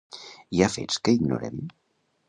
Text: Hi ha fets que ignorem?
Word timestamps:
Hi 0.59 0.63
ha 0.67 0.71
fets 0.77 0.99
que 1.05 1.17
ignorem? 1.19 1.65